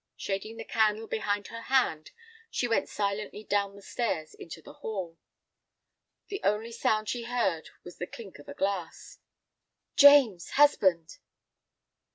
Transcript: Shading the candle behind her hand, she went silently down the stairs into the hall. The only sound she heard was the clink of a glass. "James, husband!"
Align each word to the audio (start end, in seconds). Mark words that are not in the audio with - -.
Shading 0.17 0.57
the 0.57 0.63
candle 0.65 1.05
behind 1.05 1.49
her 1.49 1.61
hand, 1.61 2.09
she 2.49 2.67
went 2.67 2.89
silently 2.89 3.43
down 3.43 3.75
the 3.75 3.83
stairs 3.83 4.33
into 4.33 4.59
the 4.59 4.73
hall. 4.81 5.19
The 6.29 6.41
only 6.43 6.71
sound 6.71 7.07
she 7.07 7.25
heard 7.25 7.69
was 7.83 7.97
the 7.97 8.07
clink 8.07 8.39
of 8.39 8.49
a 8.49 8.55
glass. 8.55 9.19
"James, 9.95 10.49
husband!" 10.53 11.19